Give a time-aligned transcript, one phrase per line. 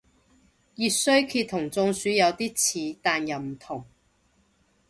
[0.73, 2.53] 熱衰竭同中暑有啲
[2.91, 3.85] 似但又唔同